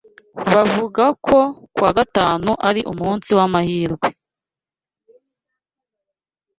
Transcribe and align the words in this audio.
Bavuga 0.53 1.03
ko 1.25 1.37
kuwagatanu 1.73 2.51
ari 2.67 2.81
umunsi 2.91 3.29
wamahirwe 3.37 4.07